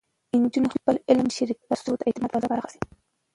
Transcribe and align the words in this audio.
نجونې 0.41 0.69
خپل 0.75 0.95
علم 1.09 1.27
شریک 1.35 1.57
کړي، 1.61 1.69
ترڅو 1.69 1.91
د 1.97 2.01
اعتماد 2.07 2.29
فضا 2.33 2.47
پراخه 2.51 2.69
شي. 2.73 2.79